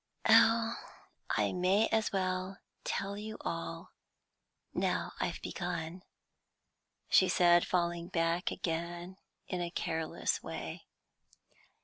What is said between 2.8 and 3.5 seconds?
tell you